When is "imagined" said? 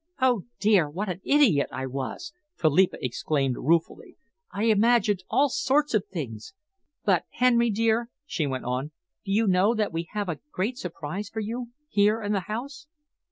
4.63-5.23